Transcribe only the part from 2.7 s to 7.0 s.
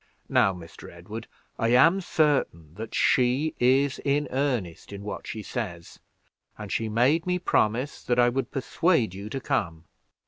that she is earnest in what she says, and she